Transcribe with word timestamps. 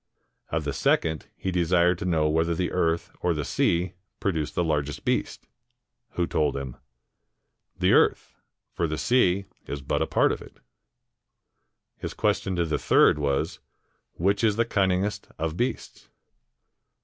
Of 0.49 0.63
the 0.63 0.73
second, 0.73 1.27
he 1.37 1.51
desired 1.51 1.99
to 1.99 2.05
know 2.05 2.27
whether 2.27 2.55
the 2.55 2.71
earth 2.71 3.11
or 3.19 3.35
the 3.35 3.45
sea 3.45 3.93
produced 4.19 4.55
the 4.55 4.63
largest 4.63 5.05
beast; 5.05 5.45
who 6.13 6.25
told 6.25 6.57
him," 6.57 6.75
The 7.81 7.93
earth, 7.93 8.33
for 8.73 8.87
the 8.87 8.97
sea 8.97 9.45
is 9.67 9.83
but 9.83 10.01
a 10.01 10.07
part 10.07 10.31
of 10.31 10.41
it." 10.41 10.57
His 11.97 12.15
question 12.15 12.55
to 12.55 12.65
the 12.65 12.79
third 12.79 13.19
was, 13.19 13.59
"Which 14.13 14.43
is 14.43 14.55
the 14.55 14.65
cunning 14.65 15.05
est 15.05 15.27
of 15.37 15.55
beasts? 15.55 16.09